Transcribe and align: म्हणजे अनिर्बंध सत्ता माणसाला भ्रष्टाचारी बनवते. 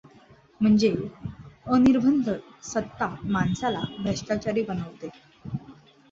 म्हणजे 0.61 0.89
अनिर्बंध 1.65 2.29
सत्ता 2.63 3.07
माणसाला 3.23 3.81
भ्रष्टाचारी 3.99 4.63
बनवते. 4.63 5.09